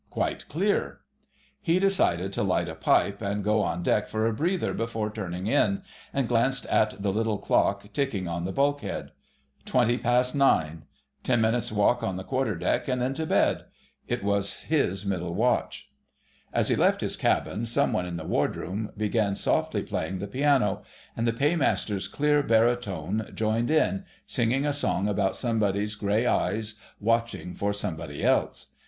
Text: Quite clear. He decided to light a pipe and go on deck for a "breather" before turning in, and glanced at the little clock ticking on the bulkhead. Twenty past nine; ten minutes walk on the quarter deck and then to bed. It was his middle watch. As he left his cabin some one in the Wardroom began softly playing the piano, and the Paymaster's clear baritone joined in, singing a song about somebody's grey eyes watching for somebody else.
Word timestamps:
Quite 0.09 0.47
clear. 0.49 1.01
He 1.61 1.77
decided 1.77 2.33
to 2.33 2.41
light 2.41 2.67
a 2.67 2.73
pipe 2.73 3.21
and 3.21 3.43
go 3.43 3.61
on 3.61 3.83
deck 3.83 4.07
for 4.07 4.25
a 4.25 4.33
"breather" 4.33 4.73
before 4.73 5.11
turning 5.11 5.45
in, 5.45 5.83
and 6.11 6.27
glanced 6.27 6.65
at 6.65 7.03
the 7.03 7.13
little 7.13 7.37
clock 7.37 7.93
ticking 7.93 8.27
on 8.27 8.43
the 8.43 8.51
bulkhead. 8.51 9.11
Twenty 9.63 9.99
past 9.99 10.33
nine; 10.33 10.85
ten 11.21 11.39
minutes 11.39 11.71
walk 11.71 12.01
on 12.01 12.17
the 12.17 12.23
quarter 12.23 12.55
deck 12.55 12.87
and 12.87 12.99
then 12.99 13.13
to 13.13 13.27
bed. 13.27 13.65
It 14.07 14.23
was 14.23 14.61
his 14.63 15.05
middle 15.05 15.35
watch. 15.35 15.91
As 16.51 16.69
he 16.69 16.75
left 16.75 17.01
his 17.01 17.15
cabin 17.15 17.67
some 17.67 17.93
one 17.93 18.07
in 18.07 18.17
the 18.17 18.25
Wardroom 18.25 18.89
began 18.97 19.35
softly 19.35 19.83
playing 19.83 20.17
the 20.17 20.25
piano, 20.25 20.81
and 21.15 21.27
the 21.27 21.31
Paymaster's 21.31 22.07
clear 22.07 22.41
baritone 22.41 23.29
joined 23.35 23.69
in, 23.69 24.05
singing 24.25 24.65
a 24.65 24.73
song 24.73 25.07
about 25.07 25.35
somebody's 25.35 25.93
grey 25.93 26.25
eyes 26.25 26.73
watching 26.99 27.53
for 27.53 27.71
somebody 27.71 28.23
else. 28.25 28.71